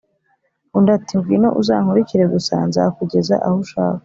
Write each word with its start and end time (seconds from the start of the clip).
undi 0.75 0.89
ati: 0.97 1.13
‘ngwino 1.17 1.49
uzankurikire 1.61 2.25
gusa, 2.33 2.53
nzakugeza 2.67 3.35
aho 3.47 3.57
ushaka, 3.65 3.99